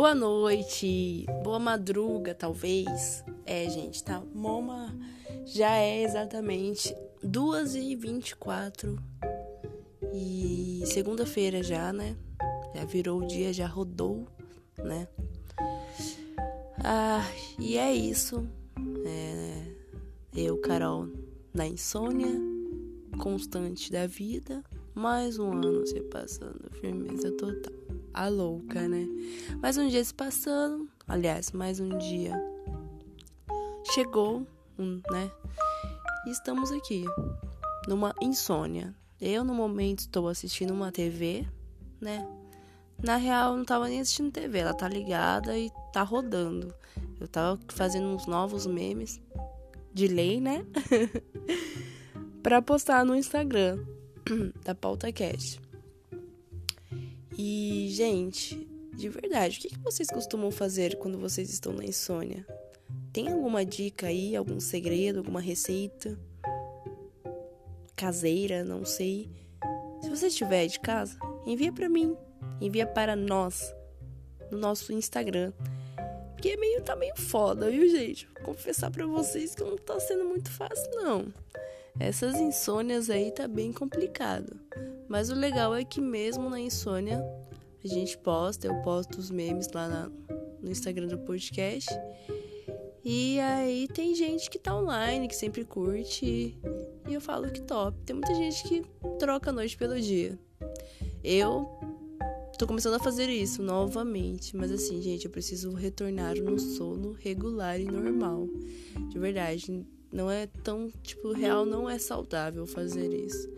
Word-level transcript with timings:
Boa 0.00 0.14
noite, 0.14 1.26
boa 1.44 1.58
madruga, 1.58 2.34
talvez. 2.34 3.22
É, 3.44 3.68
gente, 3.68 4.02
tá? 4.02 4.22
Moma 4.34 4.98
já 5.44 5.76
é 5.76 6.02
exatamente 6.02 6.96
2h24 7.22 8.98
e 10.14 10.82
segunda-feira 10.86 11.62
já, 11.62 11.92
né? 11.92 12.16
Já 12.74 12.86
virou 12.86 13.20
o 13.20 13.26
dia, 13.26 13.52
já 13.52 13.66
rodou, 13.66 14.26
né? 14.78 15.06
Ah, 16.82 17.30
e 17.58 17.76
é 17.76 17.94
isso. 17.94 18.48
É, 19.04 19.66
eu, 20.34 20.56
Carol, 20.62 21.08
na 21.52 21.66
insônia 21.66 22.40
constante 23.18 23.92
da 23.92 24.06
vida, 24.06 24.64
mais 24.94 25.38
um 25.38 25.52
ano 25.52 25.86
se 25.86 26.00
passando, 26.00 26.70
firmeza 26.80 27.30
total 27.32 27.79
a 28.12 28.28
louca, 28.28 28.88
né? 28.88 29.06
Mais 29.60 29.76
um 29.76 29.88
dia 29.88 30.04
se 30.04 30.14
passando, 30.14 30.88
aliás, 31.06 31.52
mais 31.52 31.80
um 31.80 31.96
dia 31.98 32.34
chegou, 33.92 34.46
um, 34.78 35.00
né? 35.10 35.30
E 36.26 36.30
estamos 36.30 36.70
aqui, 36.70 37.04
numa 37.88 38.14
insônia. 38.20 38.94
Eu, 39.20 39.44
no 39.44 39.54
momento, 39.54 40.00
estou 40.00 40.28
assistindo 40.28 40.72
uma 40.72 40.92
TV, 40.92 41.46
né? 42.00 42.26
Na 43.02 43.16
real, 43.16 43.52
eu 43.52 43.58
não 43.58 43.64
tava 43.64 43.88
nem 43.88 44.00
assistindo 44.00 44.30
TV, 44.30 44.58
ela 44.58 44.74
tá 44.74 44.88
ligada 44.88 45.56
e 45.56 45.70
tá 45.92 46.02
rodando. 46.02 46.74
Eu 47.18 47.28
tava 47.28 47.58
fazendo 47.68 48.06
uns 48.08 48.26
novos 48.26 48.66
memes 48.66 49.20
de 49.92 50.06
lei, 50.06 50.40
né? 50.40 50.64
pra 52.42 52.62
postar 52.62 53.04
no 53.04 53.14
Instagram 53.14 53.84
da 54.64 54.74
PautaCast. 54.74 55.60
E, 57.42 57.88
gente, 57.88 58.68
de 58.94 59.08
verdade, 59.08 59.56
o 59.56 59.62
que, 59.62 59.78
vocês 59.78 60.10
costumam 60.10 60.50
fazer 60.50 60.98
quando 60.98 61.18
vocês 61.18 61.48
estão 61.48 61.72
na 61.72 61.82
insônia? 61.82 62.46
Tem 63.14 63.32
alguma 63.32 63.64
dica 63.64 64.08
aí, 64.08 64.36
algum 64.36 64.60
segredo, 64.60 65.20
alguma 65.20 65.40
receita 65.40 66.18
caseira, 67.96 68.62
não 68.62 68.84
sei. 68.84 69.30
Se 70.02 70.10
você 70.10 70.26
estiver 70.26 70.66
de 70.66 70.78
casa, 70.80 71.18
envia 71.46 71.72
para 71.72 71.88
mim, 71.88 72.14
envia 72.60 72.86
para 72.86 73.16
nós 73.16 73.74
no 74.50 74.58
nosso 74.58 74.92
Instagram. 74.92 75.50
Porque 76.32 76.50
é 76.50 76.56
meio 76.58 76.82
tá 76.82 76.94
meio 76.94 77.16
foda, 77.16 77.70
viu, 77.70 77.88
gente? 77.88 78.28
Vou 78.34 78.54
confessar 78.54 78.90
para 78.90 79.06
vocês 79.06 79.54
que 79.54 79.64
não 79.64 79.78
tá 79.78 79.98
sendo 79.98 80.26
muito 80.26 80.50
fácil 80.50 80.90
não. 80.92 81.32
Essas 81.98 82.34
insônias 82.36 83.08
aí 83.08 83.32
tá 83.32 83.48
bem 83.48 83.72
complicado. 83.72 84.60
Mas 85.10 85.28
o 85.28 85.34
legal 85.34 85.74
é 85.74 85.84
que 85.84 86.00
mesmo 86.00 86.48
na 86.48 86.60
insônia, 86.60 87.20
a 87.84 87.88
gente 87.88 88.16
posta, 88.16 88.68
eu 88.68 88.80
posto 88.82 89.18
os 89.18 89.28
memes 89.28 89.66
lá 89.74 89.88
na, 89.88 90.08
no 90.62 90.70
Instagram 90.70 91.08
do 91.08 91.18
podcast. 91.18 91.90
E 93.04 93.40
aí 93.40 93.88
tem 93.88 94.14
gente 94.14 94.48
que 94.48 94.56
tá 94.56 94.72
online, 94.72 95.26
que 95.26 95.34
sempre 95.34 95.64
curte. 95.64 96.56
E 97.08 97.12
eu 97.12 97.20
falo 97.20 97.50
que 97.50 97.60
top. 97.60 97.98
Tem 98.06 98.14
muita 98.14 98.32
gente 98.36 98.62
que 98.68 98.82
troca 99.18 99.50
a 99.50 99.52
noite 99.52 99.76
pelo 99.76 100.00
dia. 100.00 100.38
Eu 101.24 101.66
tô 102.56 102.64
começando 102.64 102.94
a 102.94 103.00
fazer 103.00 103.28
isso 103.28 103.64
novamente. 103.64 104.56
Mas 104.56 104.70
assim, 104.70 105.02
gente, 105.02 105.24
eu 105.24 105.30
preciso 105.32 105.72
retornar 105.72 106.36
no 106.36 106.56
sono 106.56 107.10
regular 107.18 107.80
e 107.80 107.84
normal. 107.84 108.46
De 109.08 109.18
verdade 109.18 109.84
não 110.12 110.30
é 110.30 110.46
tão, 110.46 110.90
tipo, 111.02 111.32
real 111.32 111.64
não 111.64 111.88
é 111.88 111.98
saudável 111.98 112.66
fazer 112.66 113.12
isso. 113.12 113.48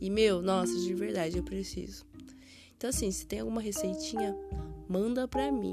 E 0.00 0.10
meu, 0.10 0.42
nossa, 0.42 0.74
de 0.74 0.94
verdade, 0.94 1.38
eu 1.38 1.42
preciso. 1.42 2.04
Então 2.76 2.90
assim, 2.90 3.10
se 3.10 3.26
tem 3.26 3.40
alguma 3.40 3.60
receitinha, 3.60 4.36
manda 4.88 5.26
pra 5.26 5.50
mim. 5.50 5.72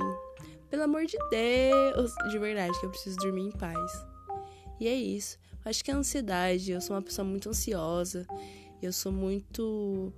Pelo 0.70 0.84
amor 0.84 1.06
de 1.06 1.18
Deus, 1.30 2.14
de 2.30 2.38
verdade, 2.38 2.80
que 2.80 2.86
eu 2.86 2.92
preciso 2.92 3.18
dormir 3.18 3.48
em 3.48 3.52
paz. 3.52 3.92
E 4.80 4.88
é 4.88 4.96
isso. 4.96 5.38
Acho 5.66 5.84
que 5.84 5.92
é 5.92 5.94
ansiedade, 5.94 6.72
eu 6.72 6.80
sou 6.80 6.96
uma 6.96 7.02
pessoa 7.02 7.28
muito 7.28 7.50
ansiosa, 7.50 8.26
eu 8.82 8.94
sou 8.94 9.12
muito 9.12 10.14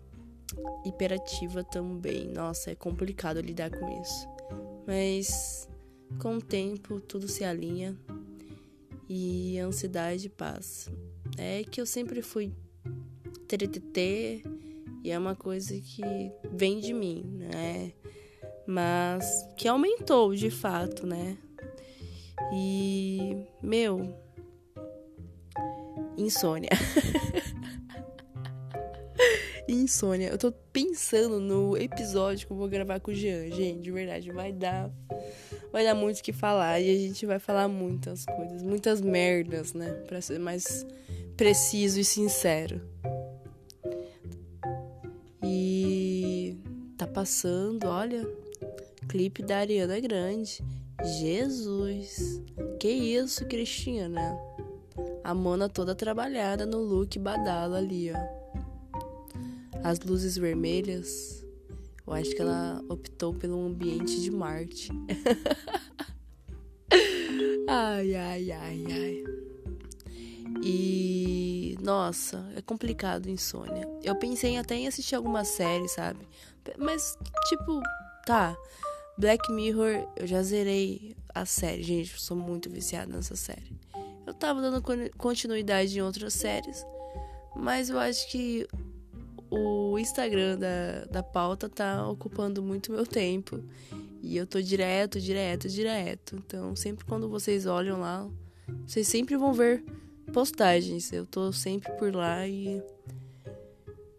hiperativa 0.86 1.64
também. 1.64 2.28
Nossa, 2.28 2.72
é 2.72 2.76
complicado 2.76 3.40
lidar 3.40 3.72
com 3.72 4.02
isso. 4.02 4.28
Mas 4.86 5.68
com 6.20 6.38
o 6.38 6.42
tempo 6.42 7.00
tudo 7.00 7.28
se 7.28 7.44
alinha 7.44 7.98
e 9.14 9.60
ansiedade 9.60 10.30
passa. 10.30 10.90
É 11.38 11.66
que 11.66 11.82
eu 11.82 11.86
sempre 11.86 12.22
fui 12.22 12.54
TTT 13.46 14.42
e 15.04 15.12
é 15.12 15.20
uma 15.20 15.36
coisa 15.36 15.78
que 15.82 16.02
vem 16.54 16.80
de 16.80 16.94
mim, 16.94 17.22
né? 17.38 17.92
Mas 18.66 19.46
que 19.58 19.68
aumentou 19.68 20.34
de 20.34 20.50
fato, 20.50 21.06
né? 21.06 21.38
E, 22.54 23.46
meu, 23.62 24.18
insônia. 26.18 26.70
insônia. 29.68 30.30
Eu 30.30 30.38
tô 30.38 30.54
pensando 30.72 31.38
no 31.38 31.76
episódio 31.76 32.48
que 32.48 32.54
eu 32.54 32.58
vou 32.58 32.70
gravar 32.70 33.02
com 33.02 33.12
o 33.12 33.14
Jean, 33.14 33.50
gente, 33.50 33.82
de 33.82 33.92
verdade, 33.92 34.32
vai 34.32 34.54
dar 34.54 34.90
vai 35.72 35.84
dar 35.84 35.96
muito 35.96 36.20
o 36.20 36.24
que 36.24 36.34
falar 36.34 36.80
e 36.80 36.90
a 36.90 37.00
gente 37.00 37.26
vai 37.26 37.40
falar 37.40 37.68
muitas 37.68 38.26
coisas, 38.26 38.62
muitas 38.62 39.02
merdas, 39.02 39.74
né? 39.74 39.92
Pra 40.08 40.22
ser 40.22 40.40
mais 40.40 40.86
preciso 41.38 42.00
e 42.00 42.06
sincero. 42.06 42.82
E 45.44 46.58
tá 46.98 47.08
passando, 47.08 47.88
olha, 47.88 48.28
clipe 49.08 49.42
da 49.42 49.58
Ariana 49.58 50.00
Grande. 50.00 50.64
Jesus! 51.20 52.42
Que 52.80 52.90
isso, 52.90 53.46
Cristina? 53.46 54.38
A 55.24 55.34
Mona 55.34 55.70
toda 55.70 55.96
trabalhada 55.96 56.66
no 56.66 56.80
look 56.80 57.18
badalo 57.18 57.76
ali, 57.76 58.12
ó. 58.12 58.42
As 59.84 60.00
luzes 60.00 60.38
vermelhas 60.38 61.41
eu 62.06 62.14
acho 62.14 62.32
que 62.32 62.42
ela 62.42 62.84
optou 62.90 63.34
pelo 63.34 63.66
ambiente 63.66 64.22
de 64.22 64.32
Marte. 64.32 64.92
ai, 67.68 68.16
ai, 68.16 68.52
ai, 68.52 68.86
ai. 68.92 69.24
E 70.64 71.78
nossa, 71.82 72.46
é 72.56 72.62
complicado 72.62 73.30
insônia. 73.30 73.88
Eu 74.04 74.16
pensei 74.16 74.58
até 74.58 74.76
em 74.76 74.88
assistir 74.88 75.16
alguma 75.16 75.44
série, 75.44 75.88
sabe? 75.88 76.28
Mas 76.78 77.18
tipo, 77.48 77.82
tá. 78.26 78.56
Black 79.18 79.52
Mirror, 79.52 80.08
eu 80.16 80.26
já 80.26 80.42
zerei 80.42 81.16
a 81.34 81.46
série, 81.46 81.84
gente, 81.84 82.14
eu 82.14 82.20
sou 82.20 82.36
muito 82.36 82.70
viciada 82.70 83.14
nessa 83.14 83.36
série. 83.36 83.72
Eu 84.26 84.34
tava 84.34 84.62
dando 84.62 84.82
continuidade 85.18 85.98
em 85.98 86.02
outras 86.02 86.34
séries, 86.34 86.86
mas 87.56 87.90
eu 87.90 88.00
acho 88.00 88.30
que 88.32 88.66
o 89.52 90.00
Instagram 90.00 90.58
da, 90.58 91.06
da 91.12 91.22
pauta 91.22 91.68
tá 91.68 92.08
ocupando 92.08 92.64
muito 92.64 92.92
meu 92.92 93.06
tempo. 93.06 93.62
E 94.22 94.38
eu 94.38 94.48
tô 94.48 94.62
direto, 94.62 95.20
direto, 95.20 95.68
direto. 95.68 96.38
Então, 96.38 96.74
sempre 96.76 97.04
quando 97.04 97.28
vocês 97.28 97.66
olham 97.66 98.00
lá, 98.00 98.28
vocês 98.88 99.08
sempre 99.08 99.36
vão 99.36 99.52
ver 99.52 99.84
postagens. 100.32 101.12
Eu 101.12 101.26
tô 101.26 101.52
sempre 101.52 101.92
por 101.94 102.16
lá 102.16 102.48
e. 102.48 102.82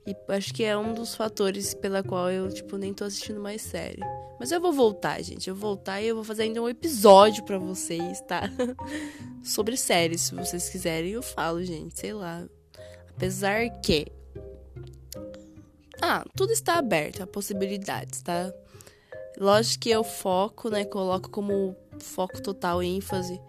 E 0.05 0.17
acho 0.29 0.53
que 0.53 0.65
é 0.65 0.77
um 0.77 0.93
dos 0.93 1.15
fatores 1.15 1.75
pela 1.75 2.03
qual 2.03 2.29
eu, 2.31 2.53
tipo, 2.53 2.77
nem 2.77 2.93
tô 2.93 3.05
assistindo 3.05 3.41
mais 3.41 3.63
série. 3.63 4.03
Mas 4.39 4.51
eu 4.51 4.61
vou 4.61 4.73
voltar, 4.73 5.23
gente. 5.23 5.49
Eu 5.49 5.55
vou 5.55 5.77
voltar 5.77 6.03
e 6.03 6.09
eu 6.09 6.17
vou 6.17 6.25
fazer 6.25 6.43
ainda 6.43 6.61
um 6.61 6.69
episódio 6.69 7.45
para 7.45 7.57
vocês, 7.57 8.21
tá? 8.23 8.43
Sobre 9.43 9.77
séries, 9.77 10.23
se 10.23 10.35
vocês 10.35 10.69
quiserem, 10.69 11.13
eu 11.13 11.23
falo, 11.23 11.63
gente. 11.63 11.99
Sei 11.99 12.13
lá. 12.13 12.45
Apesar 13.17 13.71
que 13.81 14.09
ah, 16.03 16.25
tudo 16.37 16.53
está 16.53 16.75
aberto 16.79 17.23
a 17.23 17.27
possibilidades, 17.27 18.23
tá? 18.23 18.53
Lógico 19.39 19.85
que 19.85 19.91
eu 19.91 20.03
foco, 20.03 20.69
né? 20.69 20.85
Coloco 20.85 21.31
como 21.31 21.77
foco 22.01 22.43
total 22.43 22.83
ênfase 22.83 23.41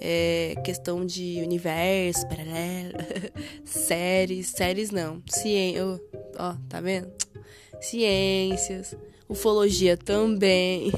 é, 0.00 0.54
questão 0.64 1.04
de 1.04 1.40
universo, 1.42 2.26
paralelo, 2.28 2.94
séries, 3.66 4.48
séries 4.48 4.90
não, 4.90 5.22
ciência, 5.28 5.84
ó, 6.38 6.54
tá 6.68 6.80
vendo? 6.80 7.12
Ciências, 7.80 8.96
ufologia 9.28 9.96
também. 9.96 10.92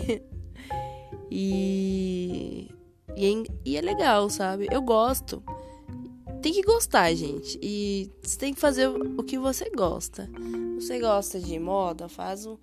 e, 1.31 2.69
e 3.17 3.27
é, 3.27 3.43
e 3.65 3.77
é 3.77 3.81
legal, 3.81 4.31
sabe? 4.31 4.69
Eu 4.71 4.83
gosto 4.83 5.43
tem 6.43 6.53
que 6.53 6.63
gostar, 6.63 7.15
gente. 7.15 7.59
E 7.63 8.11
você 8.23 8.37
tem 8.37 8.53
que 8.53 8.61
fazer 8.61 8.89
o 8.89 9.23
que 9.23 9.39
você 9.39 9.71
gosta. 9.71 10.29
Você 10.75 10.99
gosta 10.99 11.41
de 11.41 11.59
moda? 11.59 12.09
Faz 12.09 12.45
um, 12.45 12.59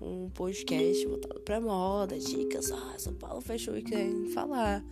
um 0.00 0.30
podcast 0.30 1.06
voltado 1.06 1.40
pra 1.40 1.60
moda, 1.60 2.18
dicas. 2.18 2.72
Ah, 2.72 2.94
São 2.98 3.14
Paulo 3.14 3.40
Fashion 3.40 3.74
Week 3.74 3.90
querendo 3.90 4.30
falar. 4.30 4.82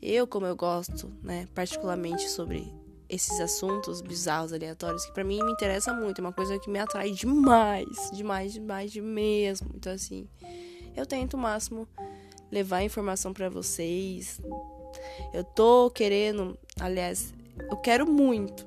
Eu, 0.00 0.26
como 0.26 0.46
eu 0.46 0.56
gosto, 0.56 1.12
né, 1.22 1.46
particularmente 1.54 2.28
sobre 2.28 2.72
esses 3.08 3.38
assuntos 3.40 4.00
bizarros, 4.00 4.52
aleatórios, 4.52 5.04
que 5.04 5.12
para 5.12 5.22
mim 5.22 5.38
me 5.44 5.52
interessa 5.52 5.92
muito, 5.92 6.18
é 6.18 6.24
uma 6.24 6.32
coisa 6.32 6.58
que 6.58 6.70
me 6.70 6.78
atrai 6.78 7.10
demais, 7.10 8.10
demais, 8.10 8.54
demais, 8.54 8.90
de 8.90 9.02
mesmo. 9.02 9.70
Então, 9.74 9.92
assim, 9.92 10.26
eu 10.96 11.04
tento 11.04 11.34
o 11.34 11.38
máximo 11.38 11.86
levar 12.50 12.82
informação 12.82 13.34
para 13.34 13.50
vocês. 13.50 14.40
Eu 15.32 15.44
tô 15.44 15.90
querendo, 15.90 16.58
aliás, 16.80 17.32
eu 17.70 17.76
quero 17.76 18.10
muito 18.10 18.66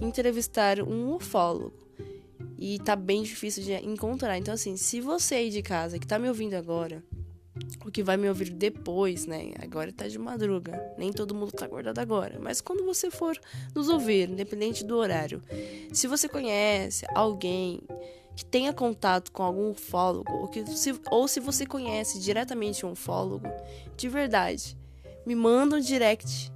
entrevistar 0.00 0.80
um 0.80 1.14
ufólogo. 1.14 1.86
E 2.58 2.78
tá 2.78 2.96
bem 2.96 3.22
difícil 3.22 3.62
de 3.62 3.72
encontrar. 3.74 4.38
Então, 4.38 4.54
assim, 4.54 4.76
se 4.76 5.00
você 5.00 5.36
aí 5.36 5.50
de 5.50 5.62
casa 5.62 5.98
que 5.98 6.06
tá 6.06 6.18
me 6.18 6.28
ouvindo 6.28 6.54
agora, 6.54 7.02
o 7.84 7.90
que 7.90 8.02
vai 8.02 8.16
me 8.16 8.28
ouvir 8.28 8.50
depois, 8.50 9.26
né? 9.26 9.52
Agora 9.62 9.92
tá 9.92 10.08
de 10.08 10.18
madruga. 10.18 10.94
Nem 10.98 11.12
todo 11.12 11.34
mundo 11.34 11.52
tá 11.52 11.66
acordado 11.66 11.98
agora. 11.98 12.38
Mas 12.40 12.60
quando 12.60 12.84
você 12.84 13.10
for 13.10 13.38
nos 13.74 13.88
ouvir, 13.88 14.30
independente 14.30 14.84
do 14.84 14.96
horário, 14.96 15.42
se 15.92 16.06
você 16.06 16.28
conhece 16.28 17.06
alguém 17.14 17.80
que 18.34 18.44
tenha 18.44 18.72
contato 18.72 19.32
com 19.32 19.42
algum 19.42 19.70
ufólogo, 19.70 20.30
ou, 20.30 20.48
que, 20.48 20.66
se, 20.66 20.94
ou 21.10 21.26
se 21.26 21.40
você 21.40 21.64
conhece 21.64 22.20
diretamente 22.20 22.84
um 22.84 22.92
ufólogo, 22.92 23.48
de 23.96 24.08
verdade, 24.08 24.76
me 25.24 25.34
manda 25.34 25.76
um 25.76 25.80
direct. 25.80 26.52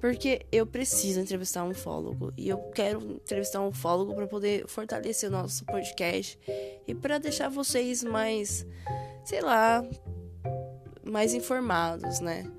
Porque 0.00 0.46
eu 0.52 0.66
preciso 0.66 1.20
entrevistar 1.20 1.64
um 1.64 1.70
ufólogo. 1.70 2.32
E 2.36 2.48
eu 2.48 2.58
quero 2.74 3.00
entrevistar 3.12 3.60
um 3.60 3.68
ufólogo 3.68 4.14
para 4.14 4.26
poder 4.26 4.66
fortalecer 4.66 5.28
o 5.28 5.32
nosso 5.32 5.64
podcast 5.64 6.38
e 6.86 6.94
para 6.94 7.18
deixar 7.18 7.48
vocês 7.48 8.04
mais, 8.04 8.66
sei 9.24 9.40
lá, 9.40 9.82
mais 11.02 11.34
informados, 11.34 12.20
né? 12.20 12.50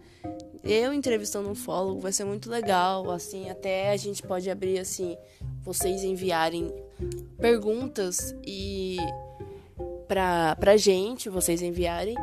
Eu 0.64 0.92
entrevistando 0.94 1.48
um 1.48 1.52
ufólogo 1.52 2.02
vai 2.02 2.12
ser 2.12 2.26
muito 2.26 2.50
legal, 2.50 3.10
assim, 3.12 3.50
até 3.50 3.92
a 3.92 3.98
gente 3.98 4.22
pode 4.22 4.50
abrir 4.50 4.80
assim, 4.80 5.16
vocês 5.62 6.04
enviarem 6.04 6.74
perguntas 7.40 8.36
e 8.46 8.98
pra, 10.08 10.56
pra 10.58 10.76
gente, 10.76 11.30
vocês 11.30 11.62
enviarem 11.62 12.16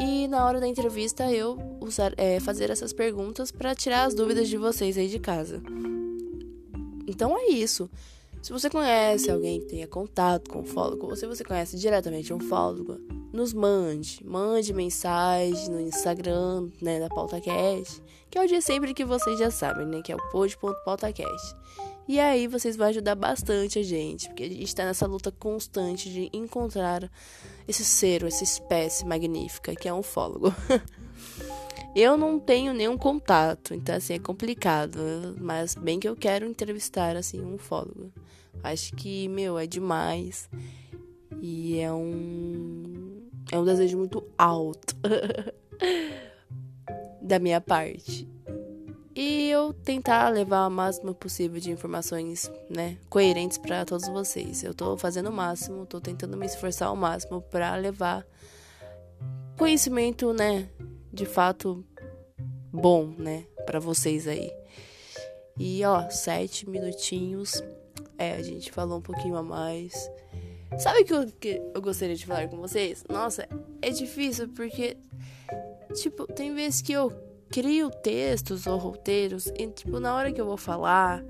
e 0.00 0.26
na 0.26 0.46
hora 0.46 0.58
da 0.58 0.66
entrevista 0.66 1.30
eu 1.30 1.58
usar, 1.80 2.14
é, 2.16 2.40
fazer 2.40 2.70
essas 2.70 2.92
perguntas 2.92 3.50
para 3.50 3.74
tirar 3.74 4.04
as 4.04 4.14
dúvidas 4.14 4.48
de 4.48 4.56
vocês 4.56 4.96
aí 4.96 5.08
de 5.08 5.18
casa. 5.18 5.62
Então 7.06 7.36
é 7.36 7.48
isso. 7.48 7.90
Se 8.42 8.50
você 8.50 8.70
conhece 8.70 9.30
alguém 9.30 9.60
que 9.60 9.66
tenha 9.66 9.86
contato 9.86 10.48
com 10.48 10.60
o 10.60 10.64
fólogo, 10.64 11.08
ou 11.08 11.16
se 11.16 11.26
você 11.26 11.44
conhece 11.44 11.76
diretamente 11.76 12.32
um 12.32 12.40
fólogo, 12.40 12.98
nos 13.32 13.52
mande. 13.52 14.20
Mande 14.24 14.72
mensagem 14.72 15.70
no 15.70 15.80
Instagram, 15.80 16.68
né, 16.80 17.00
da 17.00 17.08
PautaCast, 17.08 18.02
que 18.30 18.38
é 18.38 18.44
o 18.44 18.46
dia 18.46 18.60
sempre 18.60 18.94
que 18.94 19.04
vocês 19.04 19.38
já 19.38 19.50
sabem, 19.50 19.86
né, 19.86 20.02
que 20.02 20.12
é 20.12 20.16
o 20.16 20.30
pod.pautacast. 20.30 21.56
E 22.08 22.18
aí 22.18 22.48
vocês 22.48 22.76
vão 22.76 22.88
ajudar 22.88 23.14
bastante 23.14 23.78
a 23.78 23.82
gente, 23.82 24.26
porque 24.28 24.42
a 24.42 24.48
gente 24.48 24.64
está 24.64 24.84
nessa 24.84 25.06
luta 25.06 25.30
constante 25.30 26.10
de 26.10 26.28
encontrar 26.32 27.08
esse 27.68 27.84
ser, 27.84 28.24
essa 28.24 28.42
espécie 28.42 29.06
magnífica 29.06 29.74
que 29.76 29.88
é 29.88 29.94
um 29.94 30.02
fólogo. 30.02 30.52
eu 31.94 32.16
não 32.16 32.40
tenho 32.40 32.74
nenhum 32.74 32.98
contato, 32.98 33.74
então 33.74 33.94
assim 33.94 34.14
é 34.14 34.18
complicado, 34.18 34.98
mas 35.40 35.76
bem 35.76 36.00
que 36.00 36.08
eu 36.08 36.16
quero 36.16 36.46
entrevistar 36.46 37.14
assim 37.14 37.40
um 37.40 37.56
fólogo. 37.56 38.12
Acho 38.62 38.94
que, 38.96 39.28
meu, 39.28 39.58
é 39.58 39.66
demais. 39.66 40.50
E 41.40 41.78
é 41.78 41.92
um 41.92 43.09
é 43.52 43.58
um 43.58 43.64
desejo 43.64 43.98
muito 43.98 44.24
alto 44.38 44.96
da 47.20 47.38
minha 47.38 47.60
parte 47.60 48.28
e 49.14 49.50
eu 49.50 49.72
tentar 49.72 50.28
levar 50.28 50.66
o 50.66 50.70
máximo 50.70 51.14
possível 51.14 51.60
de 51.60 51.70
informações, 51.70 52.50
né, 52.68 52.96
coerentes 53.08 53.58
para 53.58 53.84
todos 53.84 54.08
vocês. 54.08 54.62
Eu 54.62 54.72
tô 54.72 54.96
fazendo 54.96 55.28
o 55.28 55.32
máximo, 55.32 55.84
tô 55.84 56.00
tentando 56.00 56.36
me 56.36 56.46
esforçar 56.46 56.88
ao 56.88 56.96
máximo 56.96 57.42
para 57.42 57.76
levar 57.76 58.26
conhecimento, 59.58 60.32
né, 60.32 60.70
de 61.12 61.26
fato 61.26 61.84
bom, 62.72 63.12
né, 63.18 63.44
para 63.66 63.80
vocês 63.80 64.26
aí. 64.26 64.50
E 65.58 65.84
ó, 65.84 66.08
sete 66.08 66.68
minutinhos. 66.68 67.62
É, 68.16 68.36
a 68.36 68.42
gente 68.42 68.72
falou 68.72 68.98
um 68.98 69.02
pouquinho 69.02 69.36
a 69.36 69.42
mais. 69.42 70.10
Sabe 70.78 71.00
o 71.00 71.32
que 71.32 71.60
eu, 71.74 71.82
gostaria 71.82 72.14
de 72.14 72.24
falar 72.24 72.48
com 72.48 72.56
vocês? 72.56 73.04
Nossa, 73.08 73.48
é 73.82 73.90
difícil 73.90 74.48
porque, 74.48 74.96
tipo, 75.94 76.26
tem 76.26 76.54
vezes 76.54 76.80
que 76.80 76.92
eu 76.92 77.12
crio 77.50 77.90
textos 77.90 78.66
ou 78.66 78.78
roteiros 78.78 79.48
e, 79.58 79.66
tipo, 79.66 79.98
na 79.98 80.14
hora 80.14 80.32
que 80.32 80.40
eu 80.40 80.46
vou 80.46 80.56
falar, 80.56 81.24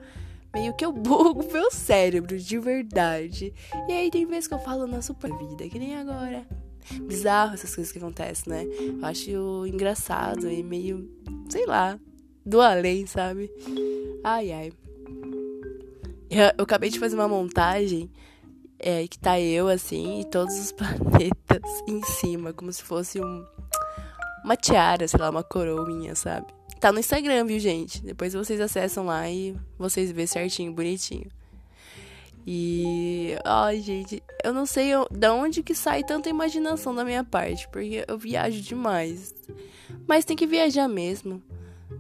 meio 0.55 0.75
que 0.77 0.85
eu 0.85 0.93
bugo 0.93 1.51
meu 1.53 1.71
cérebro, 1.71 2.39
de 2.39 2.59
verdade. 2.59 3.53
E 3.89 3.93
aí 3.93 4.11
tem 4.11 4.27
vezes 4.27 4.47
que 4.47 4.55
eu 4.55 4.61
falo 4.61 4.87
na 4.87 5.03
super 5.03 5.37
vida, 5.37 5.69
que 5.69 5.79
nem 5.79 5.97
agora. 5.97 6.47
Bizarro 7.03 7.55
essas 7.55 7.75
coisas 7.75 7.93
que 7.93 7.99
acontecem, 7.99 8.53
né? 8.53 8.65
Eu 8.65 9.05
acho 9.05 9.67
engraçado 9.67 10.51
e 10.51 10.63
meio, 10.63 11.11
sei 11.49 11.67
lá, 11.67 11.99
do 12.45 12.61
além, 12.61 13.07
sabe? 13.07 13.51
Ai, 14.25 14.51
ai. 14.51 14.73
Eu, 16.29 16.53
eu 16.59 16.65
acabei 16.65 16.91
de 16.91 16.99
fazer 16.99 17.17
uma 17.17 17.29
montagem 17.29 18.11
é, 18.81 19.07
que 19.07 19.19
tá 19.19 19.41
eu, 19.41 19.69
assim, 19.69 20.21
e 20.21 20.25
todos 20.25 20.59
os 20.59 20.73
planetas 20.73 21.63
em 21.87 22.03
cima, 22.03 22.53
como 22.53 22.73
se 22.73 22.83
fosse 22.83 23.21
um 23.21 23.45
uma 24.45 24.57
tiara, 24.57 25.07
sei 25.07 25.21
lá, 25.21 25.31
uma 25.31 25.45
coroinha, 25.45 26.15
sabe? 26.15 26.47
Tá 26.81 26.91
no 26.91 26.99
Instagram, 26.99 27.45
viu, 27.45 27.59
gente? 27.59 28.03
Depois 28.03 28.33
vocês 28.33 28.59
acessam 28.59 29.05
lá 29.05 29.29
e 29.29 29.55
vocês 29.79 30.11
vê 30.11 30.27
certinho, 30.27 30.73
bonitinho. 30.73 31.29
E. 32.47 33.37
Ai, 33.45 33.81
gente, 33.81 34.23
eu 34.43 34.55
não 34.55 34.65
sei 34.65 34.93
da 35.11 35.35
onde 35.35 35.63
que 35.63 35.75
sai 35.75 36.03
tanta 36.03 36.31
imaginação 36.31 36.95
da 36.95 37.05
minha 37.05 37.23
parte, 37.23 37.69
porque 37.69 38.03
eu 38.09 38.17
viajo 38.17 38.63
demais. 38.63 39.35
Mas 40.07 40.25
tem 40.25 40.37
que 40.37 40.47
viajar 40.47 40.89
mesmo. 40.89 41.43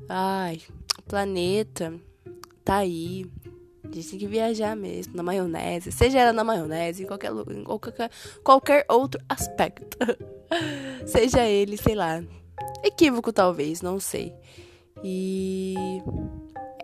Ai, 0.09 0.63
planeta 1.07 1.95
tá 2.65 2.77
aí. 2.77 3.27
Gente 3.93 4.11
tem 4.11 4.19
que 4.19 4.27
viajar 4.27 4.77
mesmo, 4.77 5.17
na 5.17 5.23
maionese. 5.23 5.91
Seja 5.91 6.21
ela 6.21 6.33
na 6.33 6.45
maionese, 6.45 7.03
em 7.03 7.07
qualquer, 7.07 7.33
em 7.33 7.65
qualquer, 7.65 8.11
qualquer 8.45 8.87
outro 8.89 9.21
aspecto. 9.29 9.97
Seja 11.07 11.47
ele, 11.47 11.77
sei 11.77 11.95
lá. 11.95 12.23
Equívoco, 12.85 13.33
talvez, 13.33 13.83
não 13.83 13.99
sei. 13.99 14.33
E. 15.03 15.75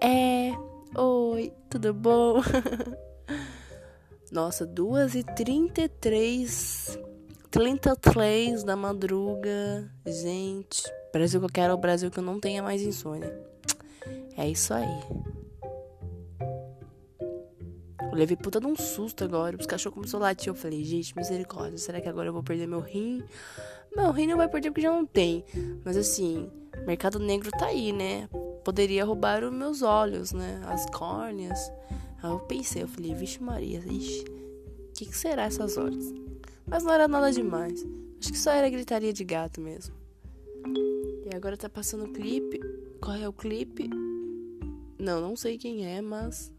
É. 0.03 0.53
Oi, 0.99 1.53
tudo 1.71 1.95
bom? 1.95 2.43
Nossa, 4.33 4.67
2h33. 4.67 6.99
33 7.51 8.65
da 8.65 8.75
madruga. 8.75 9.89
Gente. 10.07 10.83
Brasil 11.13 11.39
que 11.41 11.47
eu 11.47 11.51
quero 11.51 11.73
é 11.73 11.75
o 11.75 11.79
Brasil 11.79 12.11
que 12.11 12.19
eu 12.19 12.25
não 12.25 12.41
tenha 12.41 12.63
mais 12.63 12.81
insônia. 12.83 13.33
É 14.37 14.49
isso 14.49 14.75
aí. 14.75 15.01
Eu 18.17 18.21
levei 18.21 18.35
puta 18.35 18.59
de 18.59 18.67
um 18.67 18.75
susto 18.75 19.25
agora. 19.25 19.59
Os 19.61 19.67
cachorros 19.67 19.95
começaram 19.95 20.25
a 20.25 20.29
latir. 20.29 20.49
Eu 20.49 20.55
falei, 20.55 20.83
gente, 20.83 21.15
misericórdia. 21.15 21.77
Será 21.77 22.01
que 22.01 22.09
agora 22.09 22.31
eu 22.31 22.33
vou 22.33 22.43
perder 22.43 22.67
meu 22.67 22.81
rim? 22.81 23.23
Meu 23.95 24.11
rim 24.11 24.27
não 24.27 24.39
vai 24.39 24.49
perder 24.49 24.71
porque 24.71 24.81
já 24.81 24.91
não 24.91 25.05
tem. 25.05 25.45
Mas 25.85 25.99
assim, 25.99 26.51
mercado 26.87 27.19
negro 27.19 27.51
tá 27.51 27.67
aí, 27.67 27.93
né? 27.93 28.27
Poderia 28.65 29.05
roubar 29.05 29.45
os 29.45 29.53
meus 29.53 29.83
olhos, 29.83 30.33
né? 30.33 30.63
As 30.65 30.87
córneas. 30.87 31.61
Aí 32.23 32.31
eu 32.31 32.39
pensei, 32.39 32.85
eu 32.85 32.89
falei, 32.89 33.15
vixe 33.15 33.43
Maria, 33.43 33.83
ixi, 33.87 34.25
o 34.25 34.93
que, 34.95 35.05
que 35.05 35.17
será 35.17 35.43
essas 35.43 35.77
horas? 35.77 36.11
Mas 36.67 36.85
não 36.85 36.95
era 36.95 37.07
nada 37.07 37.31
demais. 37.31 37.87
Acho 38.19 38.33
que 38.33 38.39
só 38.39 38.51
era 38.51 38.71
gritaria 38.71 39.13
de 39.13 39.25
gato 39.25 39.61
mesmo. 39.61 39.95
E 41.31 41.37
agora 41.37 41.55
tá 41.55 41.69
passando 41.69 42.05
o 42.05 42.13
clipe. 42.15 42.61
Qual 42.99 43.15
é 43.15 43.29
o 43.29 43.33
clipe? 43.33 43.91
Não, 44.99 45.21
não 45.21 45.37
sei 45.37 45.59
quem 45.59 45.87
é, 45.87 46.01
mas 46.01 46.56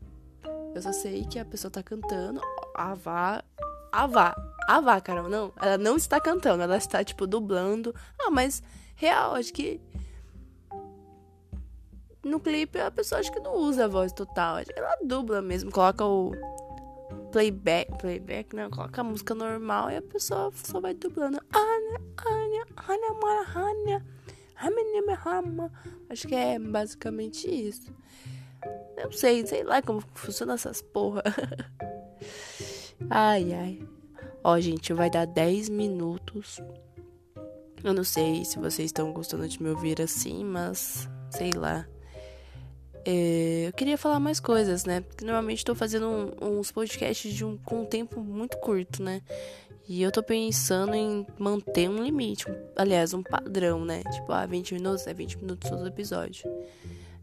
eu 0.75 0.81
só 0.81 0.91
sei 0.91 1.25
que 1.25 1.39
a 1.39 1.45
pessoa 1.45 1.71
tá 1.71 1.81
cantando. 1.81 2.41
A 2.75 2.93
vá. 2.93 3.43
A 3.91 4.05
vá. 4.05 4.35
A 4.67 4.79
vá, 4.79 5.01
Carol. 5.01 5.29
Não. 5.29 5.51
Ela 5.57 5.77
não 5.77 5.95
está 5.95 6.19
cantando. 6.19 6.63
Ela 6.63 6.77
está, 6.77 7.03
tipo, 7.03 7.25
dublando. 7.25 7.93
Ah, 8.19 8.29
mas 8.29 8.61
real, 8.95 9.35
acho 9.35 9.53
que. 9.53 9.79
No 12.23 12.39
clipe 12.39 12.79
a 12.79 12.91
pessoa 12.91 13.19
acho 13.19 13.31
que 13.31 13.39
não 13.39 13.55
usa 13.55 13.85
a 13.85 13.87
voz 13.87 14.11
total. 14.11 14.57
Ela 14.75 14.97
dubla 15.03 15.41
mesmo. 15.41 15.71
Coloca 15.71 16.05
o 16.05 16.31
playback. 17.31 17.97
Playback, 17.97 18.55
não. 18.55 18.69
Coloca 18.69 19.01
a 19.01 19.03
música 19.03 19.33
normal 19.33 19.89
e 19.91 19.97
a 19.97 20.01
pessoa 20.01 20.51
só 20.53 20.79
vai 20.79 20.93
dublando. 20.93 21.39
Anya, 21.53 22.01
Anya, 22.25 22.65
Anya, 22.87 23.07
Anya, 23.55 24.05
Anya. 25.25 25.71
Acho 26.09 26.27
que 26.27 26.35
é 26.35 26.57
basicamente 26.57 27.49
isso. 27.49 27.93
Eu 28.97 29.11
sei, 29.11 29.45
sei 29.45 29.63
lá 29.63 29.81
como 29.81 30.01
funciona 30.15 30.55
essas 30.55 30.81
porra. 30.81 31.23
ai, 33.09 33.53
ai. 33.53 33.87
Ó, 34.43 34.59
gente, 34.59 34.91
vai 34.93 35.09
dar 35.09 35.25
10 35.25 35.69
minutos. 35.69 36.59
Eu 37.83 37.93
não 37.93 38.03
sei 38.03 38.43
se 38.43 38.57
vocês 38.57 38.87
estão 38.87 39.13
gostando 39.13 39.47
de 39.47 39.61
me 39.61 39.69
ouvir 39.69 40.01
assim, 40.01 40.43
mas 40.43 41.07
sei 41.29 41.51
lá. 41.51 41.87
É, 43.05 43.67
eu 43.67 43.73
queria 43.73 43.97
falar 43.97 44.19
mais 44.19 44.39
coisas, 44.39 44.83
né? 44.83 45.01
Porque 45.01 45.23
normalmente 45.23 45.59
estou 45.59 45.75
fazendo 45.75 46.07
um, 46.07 46.59
uns 46.59 46.71
podcasts 46.71 47.33
de 47.33 47.45
um, 47.45 47.55
com 47.57 47.81
um 47.81 47.85
tempo 47.85 48.19
muito 48.19 48.57
curto, 48.57 49.01
né? 49.01 49.21
E 49.87 50.01
eu 50.01 50.11
tô 50.11 50.21
pensando 50.21 50.93
em 50.93 51.25
manter 51.39 51.89
um 51.89 52.03
limite, 52.03 52.45
aliás, 52.75 53.13
um 53.13 53.23
padrão, 53.23 53.85
né? 53.85 54.03
Tipo, 54.11 54.33
ah, 54.33 54.45
20 54.45 54.73
minutos 54.73 55.07
é 55.07 55.13
20 55.13 55.37
minutos 55.37 55.69
todo 55.69 55.87
episódio. 55.87 56.43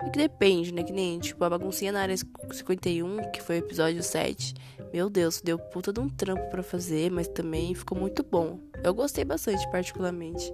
É 0.05 0.11
que 0.11 0.19
depende, 0.19 0.73
né? 0.73 0.83
Que 0.83 0.93
nem, 0.93 1.19
tipo, 1.19 1.43
a 1.43 1.51
baguncinha 1.51 1.91
na 1.91 2.03
área 2.03 2.17
51, 2.17 3.31
que 3.33 3.43
foi 3.43 3.57
o 3.57 3.59
episódio 3.59 4.03
7. 4.03 4.55
Meu 4.93 5.09
Deus, 5.09 5.41
deu 5.41 5.59
puta 5.59 5.93
de 5.93 6.01
um 6.01 6.09
trampo 6.09 6.49
para 6.51 6.63
fazer, 6.63 7.11
mas 7.11 7.27
também 7.27 7.75
ficou 7.75 7.99
muito 7.99 8.23
bom. 8.23 8.59
Eu 8.83 8.95
gostei 8.95 9.25
bastante, 9.25 9.69
particularmente. 9.71 10.53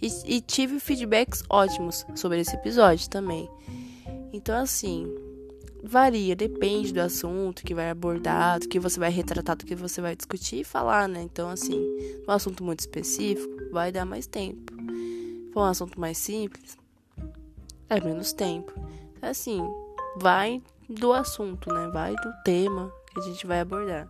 E, 0.00 0.36
e 0.36 0.40
tive 0.40 0.78
feedbacks 0.78 1.42
ótimos 1.48 2.06
sobre 2.14 2.40
esse 2.40 2.54
episódio 2.54 3.08
também. 3.08 3.48
Então, 4.32 4.56
assim, 4.56 5.06
varia, 5.82 6.36
depende 6.36 6.92
do 6.92 7.00
assunto 7.00 7.64
que 7.64 7.74
vai 7.74 7.90
abordar, 7.90 8.60
do 8.60 8.68
que 8.68 8.78
você 8.78 9.00
vai 9.00 9.10
retratar, 9.10 9.56
do 9.56 9.66
que 9.66 9.74
você 9.74 10.00
vai 10.00 10.14
discutir 10.14 10.60
e 10.60 10.64
falar, 10.64 11.08
né? 11.08 11.22
Então, 11.22 11.48
assim, 11.48 11.80
um 12.28 12.30
assunto 12.30 12.62
muito 12.62 12.80
específico, 12.80 13.70
vai 13.72 13.90
dar 13.90 14.04
mais 14.04 14.26
tempo. 14.26 14.72
For 15.52 15.60
um 15.60 15.64
assunto 15.64 15.98
mais 15.98 16.16
simples, 16.18 16.76
é 17.90 18.00
menos 18.00 18.32
tempo. 18.32 18.72
Assim, 19.20 19.60
vai 20.16 20.62
do 20.88 21.12
assunto, 21.12 21.72
né? 21.72 21.88
Vai 21.92 22.14
do 22.14 22.32
tema 22.44 22.92
que 23.12 23.20
a 23.20 23.22
gente 23.22 23.46
vai 23.46 23.60
abordar. 23.60 24.08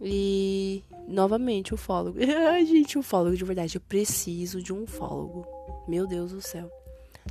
E 0.00 0.82
novamente 1.06 1.72
o 1.72 1.76
fólogo. 1.76 2.18
Ai, 2.50 2.66
gente, 2.66 2.98
o 2.98 3.02
fólogo 3.02 3.36
de 3.36 3.44
verdade, 3.44 3.76
eu 3.76 3.80
preciso 3.80 4.62
de 4.62 4.72
um 4.72 4.86
fólogo. 4.86 5.46
Meu 5.86 6.06
Deus 6.06 6.32
do 6.32 6.40
céu. 6.40 6.70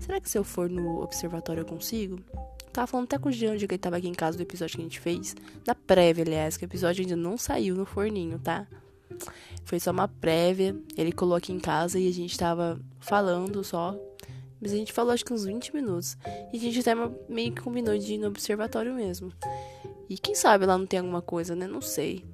Será 0.01 0.19
que 0.19 0.29
se 0.29 0.37
eu 0.37 0.43
for 0.43 0.69
no 0.69 1.01
observatório 1.01 1.61
eu 1.61 1.65
consigo? 1.65 2.19
Tava 2.71 2.87
falando 2.87 3.05
até 3.05 3.17
com 3.17 3.29
o 3.29 3.31
Jean, 3.31 3.57
que 3.57 3.65
ele 3.65 3.77
tava 3.77 3.97
aqui 3.97 4.07
em 4.07 4.13
casa 4.13 4.37
do 4.37 4.41
episódio 4.41 4.75
que 4.75 4.81
a 4.81 4.85
gente 4.85 4.99
fez. 4.99 5.35
Da 5.65 5.73
prévia, 5.73 6.23
aliás, 6.23 6.55
que 6.55 6.63
o 6.63 6.67
episódio 6.67 7.01
ainda 7.01 7.15
não 7.15 7.37
saiu 7.37 7.75
no 7.75 7.85
forninho, 7.85 8.39
tá? 8.39 8.67
Foi 9.65 9.79
só 9.79 9.91
uma 9.91 10.07
prévia. 10.07 10.75
Ele 10.95 11.11
colou 11.11 11.35
aqui 11.35 11.51
em 11.51 11.59
casa 11.59 11.99
e 11.99 12.07
a 12.07 12.13
gente 12.13 12.37
tava 12.37 12.79
falando 12.99 13.63
só. 13.63 13.97
Mas 14.61 14.73
a 14.73 14.75
gente 14.75 14.91
falou 14.91 15.13
acho 15.13 15.25
que 15.25 15.33
uns 15.33 15.45
20 15.45 15.73
minutos. 15.73 16.17
E 16.51 16.57
a 16.57 16.59
gente 16.59 16.79
até 16.79 16.93
meio 17.27 17.53
que 17.53 17.61
combinou 17.61 17.97
de 17.97 18.13
ir 18.13 18.17
no 18.17 18.27
observatório 18.27 18.93
mesmo. 18.93 19.31
E 20.09 20.17
quem 20.17 20.35
sabe 20.35 20.65
lá 20.65 20.77
não 20.77 20.85
tem 20.85 20.99
alguma 20.99 21.21
coisa, 21.21 21.55
né? 21.55 21.67
Não 21.67 21.81
sei. 21.81 22.25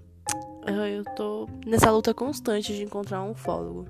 Eu 0.65 1.03
tô 1.15 1.47
nessa 1.65 1.91
luta 1.91 2.13
constante 2.13 2.73
de 2.73 2.83
encontrar 2.83 3.21
um 3.21 3.35
fólogo. 3.35 3.87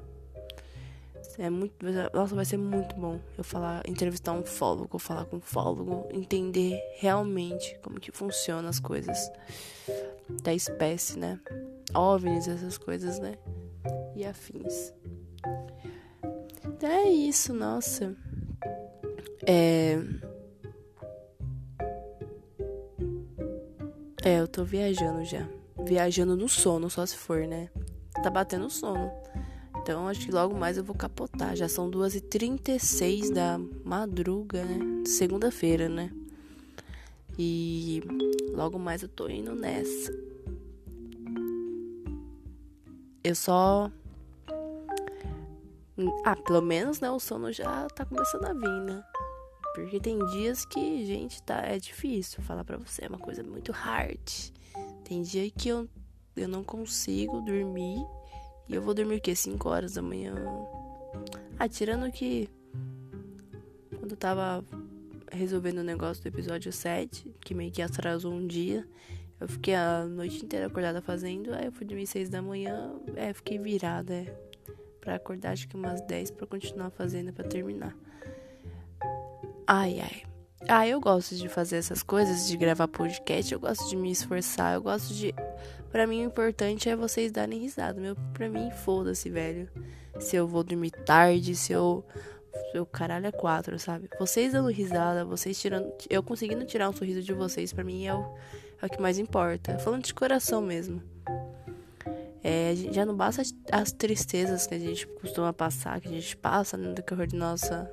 É 1.38 1.50
muito, 1.50 1.74
nossa, 2.14 2.34
vai 2.34 2.46
ser 2.46 2.58
muito 2.58 2.96
bom 2.96 3.20
eu 3.38 3.44
falar, 3.44 3.84
entrevistar 3.86 4.32
um 4.32 4.44
fólogo, 4.44 4.98
falar 4.98 5.26
com 5.26 5.36
um 5.36 5.42
fólogo, 5.42 6.08
entender 6.14 6.82
realmente 6.98 7.78
como 7.84 8.00
que 8.00 8.10
funcionam 8.10 8.70
as 8.70 8.80
coisas 8.80 9.30
da 10.44 10.54
espécie, 10.54 11.20
né? 11.20 11.40
OVNIs, 11.94 12.48
essas 12.48 12.78
coisas, 12.78 13.20
né? 13.20 13.38
E 14.16 14.26
afins. 14.26 14.94
É 16.86 17.10
isso, 17.10 17.52
nossa. 17.52 18.16
É. 19.48 19.98
É, 24.24 24.40
eu 24.40 24.48
tô 24.48 24.64
viajando 24.64 25.26
já. 25.26 25.50
Viajando 25.84 26.36
no 26.36 26.48
sono, 26.48 26.88
só 26.88 27.04
se 27.08 27.18
for, 27.18 27.48
né? 27.48 27.72
Tá 28.22 28.30
batendo 28.30 28.70
sono. 28.70 29.12
Então 29.82 30.08
acho 30.08 30.28
que 30.28 30.32
logo 30.32 30.56
mais 30.56 30.78
eu 30.78 30.84
vou 30.84 30.96
capotar. 30.96 31.56
Já 31.56 31.68
são 31.68 31.90
2h36 31.90 33.34
da 33.34 33.60
madruga, 33.84 34.64
né? 34.64 35.04
Segunda-feira, 35.08 35.90
né? 35.90 36.12
E 37.36 38.04
logo 38.54 38.78
mais 38.78 39.02
eu 39.02 39.10
tô 39.10 39.28
indo 39.28 39.56
nessa. 39.56 40.14
Eu 43.24 43.34
só. 43.34 43.92
Ah, 46.26 46.36
pelo 46.36 46.62
menos, 46.62 47.00
né? 47.00 47.10
O 47.10 47.20
sono 47.20 47.52
já 47.52 47.88
tá 47.88 48.06
começando 48.06 48.46
a 48.46 48.54
vir, 48.54 48.82
né? 48.82 49.04
Porque 49.74 50.00
tem 50.00 50.18
dias 50.28 50.66
que, 50.66 51.06
gente, 51.06 51.42
tá, 51.44 51.62
é 51.62 51.78
difícil 51.78 52.42
falar 52.44 52.64
pra 52.64 52.78
você. 52.78 53.06
É 53.06 53.08
uma 53.08 53.20
coisa 53.20 53.44
muito 53.44 53.72
hard. 53.72 54.20
Tem 55.04 55.22
dia 55.22 55.50
que 55.52 55.70
eu, 55.70 55.88
eu 56.36 56.48
não 56.48 56.64
consigo 56.64 57.42
dormir 57.42 57.98
e 58.68 58.74
eu 58.74 58.82
vou 58.82 58.94
dormir 58.94 59.18
o 59.18 59.22
quê? 59.22 59.36
5 59.36 59.70
horas 59.70 59.94
da 59.94 60.02
manhã. 60.02 60.34
Ah, 61.60 61.70
tirando 61.70 62.12
que. 62.12 62.50
Quando 64.00 64.12
eu 64.12 64.18
tava 64.18 64.66
resolvendo 65.32 65.80
o 65.80 65.84
negócio 65.84 66.24
do 66.24 66.28
episódio 66.28 66.72
7, 66.72 67.36
que 67.42 67.54
meio 67.54 67.72
que 67.72 67.82
atrasou 67.82 68.34
um 68.34 68.46
dia, 68.46 68.88
eu 69.40 69.48
fiquei 69.48 69.76
a 69.76 70.06
noite 70.06 70.44
inteira 70.44 70.68
acordada 70.68 71.02
fazendo. 71.02 71.54
Aí 71.54 71.66
eu 71.66 71.72
fui 71.72 71.86
dormir 71.86 72.08
6 72.08 72.30
da 72.30 72.42
manhã, 72.42 72.94
é, 73.16 73.34
fiquei 73.34 73.60
virada, 73.60 74.14
é. 74.14 74.45
Pra 75.06 75.16
acordar 75.16 75.54
acho 75.54 75.70
que 75.70 75.76
umas 75.76 76.02
10 76.02 76.32
pra 76.32 76.46
continuar 76.46 76.90
fazendo 76.90 77.32
pra 77.32 77.46
terminar. 77.46 77.96
Ai, 79.66 80.02
ai. 80.02 80.24
Ah, 80.68 80.88
eu 80.88 81.00
gosto 81.00 81.36
de 81.36 81.48
fazer 81.48 81.78
essas 81.78 82.04
coisas, 82.04 82.48
de 82.48 82.58
gravar 82.58 82.88
podcast, 82.88 83.54
eu 83.54 83.60
gosto 83.60 83.88
de 83.88 83.96
me 83.96 84.12
esforçar, 84.12 84.74
eu 84.74 84.82
gosto 84.82 85.14
de 85.14 85.34
Pra 85.96 86.06
mim, 86.06 86.24
o 86.24 86.28
importante 86.28 86.90
é 86.90 86.96
vocês 86.96 87.32
darem 87.32 87.58
risada. 87.58 88.02
Meu, 88.02 88.18
pra 88.34 88.50
mim, 88.50 88.70
foda-se, 88.70 89.30
velho. 89.30 89.70
Se 90.20 90.36
eu 90.36 90.46
vou 90.46 90.62
dormir 90.62 90.92
tarde, 90.92 91.56
se 91.56 91.72
eu. 91.72 92.04
Seu 92.74 92.86
caralho 92.86 93.28
é 93.28 93.32
quatro, 93.32 93.80
sabe? 93.80 94.10
Vocês 94.20 94.52
dando 94.52 94.70
risada, 94.70 95.24
vocês 95.24 95.58
tirando. 95.58 95.90
Eu 96.10 96.22
conseguindo 96.22 96.66
tirar 96.66 96.90
um 96.90 96.94
sorriso 96.94 97.22
de 97.22 97.32
vocês, 97.32 97.72
pra 97.72 97.82
mim 97.82 98.06
é 98.06 98.14
o, 98.14 98.36
é 98.82 98.86
o 98.86 98.90
que 98.90 99.02
mais 99.02 99.18
importa. 99.18 99.80
Falando 99.80 100.04
de 100.04 100.14
coração 100.14 100.62
mesmo. 100.62 101.02
É, 102.48 102.76
já 102.92 103.04
não 103.04 103.16
basta 103.16 103.42
as 103.72 103.92
tristezas 103.92 104.68
que 104.68 104.76
a 104.76 104.80
gente 104.80 105.08
costuma 105.08 105.52
passar, 105.52 106.00
que 106.00 106.08
a 106.08 106.12
gente 106.12 106.38
passa 106.38 106.78
no 106.78 106.94
decorrer 106.94 107.26
de 107.26 107.36
nossa 107.36 107.92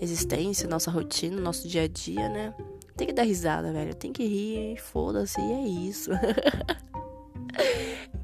existência, 0.00 0.68
nossa 0.68 0.88
rotina, 0.88 1.40
nosso 1.40 1.66
dia 1.66 1.82
a 1.82 1.88
dia, 1.88 2.28
né? 2.28 2.54
Tem 2.96 3.08
que 3.08 3.12
dar 3.12 3.24
risada, 3.24 3.72
velho. 3.72 3.92
Tem 3.92 4.12
que 4.12 4.24
rir, 4.24 4.76
foda-se, 4.80 5.40
e 5.40 5.52
é 5.52 5.66
isso. 5.66 6.10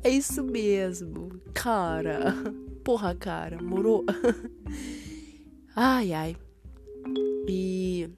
É 0.04 0.10
isso 0.10 0.44
mesmo, 0.44 1.28
cara. 1.52 2.32
Porra, 2.84 3.14
cara, 3.16 3.60
morou. 3.60 4.04
Ai, 5.76 6.12
ai. 6.12 6.36
E. 7.48 8.08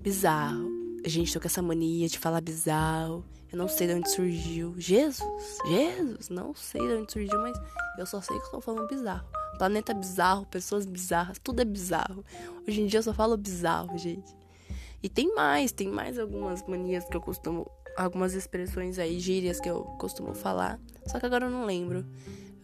Bizarro. 0.00 0.75
A 1.06 1.08
gente 1.08 1.32
tô 1.32 1.38
com 1.38 1.46
essa 1.46 1.62
mania 1.62 2.08
de 2.08 2.18
falar 2.18 2.40
bizarro. 2.40 3.24
Eu 3.52 3.56
não 3.56 3.68
sei 3.68 3.86
de 3.86 3.94
onde 3.94 4.10
surgiu. 4.10 4.74
Jesus? 4.76 5.22
Jesus? 5.64 6.28
Não 6.28 6.52
sei 6.52 6.80
de 6.80 6.94
onde 6.94 7.12
surgiu, 7.12 7.40
mas 7.42 7.56
eu 7.96 8.04
só 8.04 8.20
sei 8.20 8.36
que 8.40 8.46
eu 8.46 8.50
tô 8.50 8.60
falando 8.60 8.88
bizarro. 8.88 9.24
Planeta 9.56 9.94
bizarro, 9.94 10.44
pessoas 10.46 10.84
bizarras, 10.84 11.38
tudo 11.38 11.62
é 11.62 11.64
bizarro. 11.64 12.24
Hoje 12.66 12.80
em 12.80 12.86
dia 12.86 12.98
eu 12.98 13.04
só 13.04 13.14
falo 13.14 13.36
bizarro, 13.36 13.96
gente. 13.96 14.34
E 15.00 15.08
tem 15.08 15.32
mais, 15.32 15.70
tem 15.70 15.86
mais 15.86 16.18
algumas 16.18 16.66
manias 16.66 17.04
que 17.04 17.16
eu 17.16 17.20
costumo 17.20 17.70
algumas 17.96 18.34
expressões 18.34 18.98
aí, 18.98 19.20
gírias 19.20 19.60
que 19.60 19.70
eu 19.70 19.84
costumo 20.00 20.34
falar. 20.34 20.80
Só 21.06 21.20
que 21.20 21.26
agora 21.26 21.46
eu 21.46 21.50
não 21.52 21.64
lembro. 21.64 22.04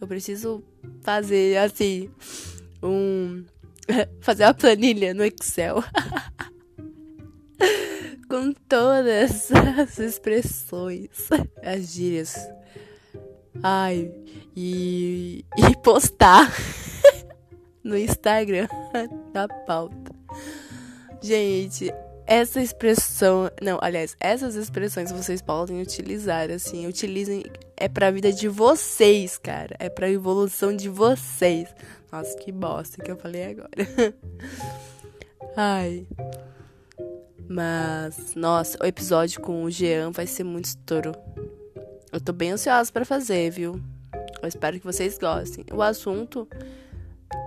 Eu 0.01 0.05
preciso 0.05 0.61
fazer 1.01 1.59
assim 1.59 2.11
um 2.83 3.45
fazer 4.19 4.43
uma 4.43 4.53
planilha 4.53 5.13
no 5.13 5.23
Excel 5.23 5.81
todas 8.73 9.51
as 9.77 9.99
expressões, 9.99 11.29
as 11.61 11.93
gírias. 11.93 12.35
Ai, 13.61 14.11
e, 14.55 15.45
e 15.55 15.77
postar 15.83 16.51
no 17.83 17.95
Instagram 17.95 18.67
da 19.31 19.47
pauta. 19.47 20.11
Gente, 21.21 21.93
essa 22.25 22.59
expressão, 22.59 23.51
não, 23.61 23.77
aliás, 23.79 24.17
essas 24.19 24.55
expressões 24.55 25.11
vocês 25.11 25.39
podem 25.39 25.79
utilizar, 25.79 26.49
assim, 26.49 26.87
utilizem, 26.87 27.43
é 27.77 27.87
pra 27.87 28.09
vida 28.09 28.33
de 28.33 28.47
vocês, 28.47 29.37
cara, 29.37 29.75
é 29.77 29.87
pra 29.87 30.09
evolução 30.09 30.75
de 30.75 30.89
vocês. 30.89 31.69
Nossa, 32.11 32.35
que 32.39 32.51
bosta 32.51 33.03
que 33.03 33.11
eu 33.11 33.17
falei 33.17 33.51
agora. 33.51 33.69
Ai. 35.55 36.07
Mas, 37.47 38.35
nossa, 38.35 38.77
o 38.81 38.85
episódio 38.85 39.41
com 39.41 39.63
o 39.63 39.69
Jean 39.69 40.11
vai 40.11 40.25
ser 40.25 40.43
muito 40.43 40.65
estouro. 40.65 41.13
Eu 42.11 42.21
tô 42.21 42.31
bem 42.31 42.51
ansiosa 42.51 42.91
para 42.91 43.05
fazer, 43.05 43.51
viu? 43.51 43.81
Eu 44.41 44.47
espero 44.47 44.79
que 44.79 44.85
vocês 44.85 45.17
gostem. 45.17 45.65
O 45.71 45.81
assunto 45.81 46.47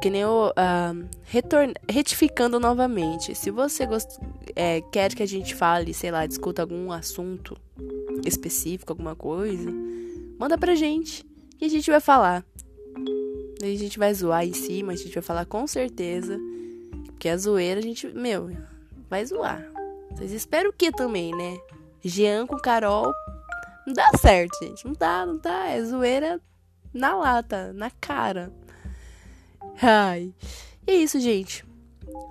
que 0.01 0.11
nem 0.11 0.23
eu 0.23 0.51
uh, 0.51 1.09
retorn... 1.25 1.73
retificando 1.89 2.59
novamente. 2.59 3.35
Se 3.35 3.51
você 3.51 3.87
gost... 3.87 4.19
é, 4.55 4.81
quer 4.81 5.15
que 5.15 5.23
a 5.23 5.27
gente 5.27 5.55
fale, 5.55 5.95
sei 5.95 6.11
lá, 6.11 6.27
discuta 6.27 6.63
algum 6.63 6.91
assunto 6.91 7.57
específico, 8.25 8.93
alguma 8.93 9.15
coisa, 9.15 9.71
manda 10.39 10.59
pra 10.59 10.75
gente 10.75 11.25
e 11.61 11.65
a 11.65 11.69
gente 11.69 11.91
vai 11.91 12.01
falar. 12.01 12.45
Daí 13.61 13.75
a 13.75 13.79
gente 13.79 13.99
vai 13.99 14.13
zoar 14.13 14.45
em 14.45 14.53
cima, 14.53 14.93
a 14.93 14.97
gente 14.97 15.15
vai 15.15 15.23
falar 15.23 15.47
com 15.47 15.67
certeza. 15.67 16.39
Porque 17.07 17.29
a 17.29 17.37
zoeira 17.37 17.81
a 17.81 17.83
gente, 17.83 18.07
meu, 18.09 18.51
vai 19.09 19.25
zoar. 19.25 19.76
Vocês 20.17 20.33
esperam 20.33 20.71
o 20.71 20.73
que 20.73 20.91
também, 20.91 21.37
né? 21.37 21.59
Jean 22.03 22.47
com 22.47 22.57
Carol 22.57 23.13
Não 23.87 23.93
dá 23.93 24.11
certo, 24.19 24.57
gente. 24.63 24.87
Não 24.87 24.95
dá, 24.95 25.27
não 25.27 25.37
dá. 25.37 25.69
É 25.69 25.83
zoeira 25.85 26.41
na 26.93 27.15
lata, 27.15 27.71
na 27.75 27.91
cara. 27.91 28.51
Ai. 29.83 30.33
E 30.87 30.91
é 30.91 30.95
isso, 30.95 31.21
gente. 31.21 31.67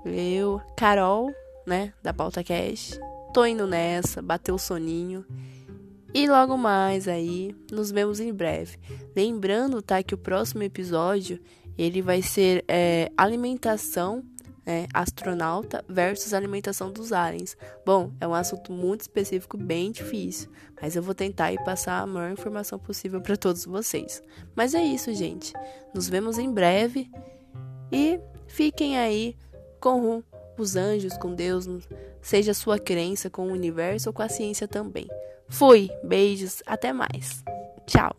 Eu, 0.04 0.60
Carol, 0.76 1.32
né, 1.68 1.94
da 2.02 2.12
Pauta 2.12 2.44
Cash, 2.44 3.00
tô 3.32 3.46
indo 3.46 3.68
nessa, 3.68 4.20
bateu 4.20 4.56
o 4.56 4.60
soninho. 4.60 5.24
E 6.12 6.28
logo 6.28 6.58
mais 6.58 7.08
aí, 7.08 7.56
nos 7.72 7.92
vemos 7.92 8.20
em 8.20 8.34
breve. 8.34 8.80
Lembrando, 9.16 9.80
tá, 9.80 10.02
que 10.02 10.16
o 10.16 10.18
próximo 10.18 10.64
episódio, 10.64 11.40
ele 11.78 12.02
vai 12.02 12.24
ser 12.24 12.66
é, 12.68 13.12
alimentação 13.16 14.24
né, 14.66 14.88
astronauta 14.94 15.84
versus 15.88 16.34
alimentação 16.34 16.92
dos 16.92 17.14
aliens. 17.14 17.56
Bom, 17.86 18.12
é 18.20 18.28
um 18.28 18.34
assunto 18.34 18.72
muito 18.72 19.02
específico, 19.02 19.58
bem 19.58 19.92
difícil, 19.92 20.50
mas 20.82 20.96
eu 20.96 21.04
vou 21.04 21.14
tentar 21.14 21.54
e 21.54 21.64
passar 21.64 22.00
a 22.00 22.08
maior 22.08 22.32
informação 22.32 22.80
possível 22.80 23.22
para 23.22 23.38
todos 23.38 23.66
vocês. 23.66 24.24
Mas 24.56 24.74
é 24.74 24.84
isso, 24.84 25.14
gente. 25.14 25.54
Nos 25.94 26.10
vemos 26.10 26.38
em 26.38 26.52
breve 26.52 27.10
e 27.92 28.20
fiquem 28.48 28.98
aí 28.98 29.38
com 29.80 30.24
os 30.58 30.76
anjos, 30.76 31.18
com 31.18 31.34
Deus, 31.34 31.68
seja 32.22 32.52
a 32.52 32.56
sua 32.56 32.80
crença 32.80 33.30
com 33.30 33.48
o 33.48 33.52
universo 33.52 34.10
ou 34.10 34.14
com 34.14 34.22
a 34.22 34.30
ciência 34.30 34.68
também. 34.68 35.08
Fui, 35.48 35.90
beijos, 36.04 36.64
até 36.66 36.92
mais. 36.92 37.44
Tchau. 37.86 38.16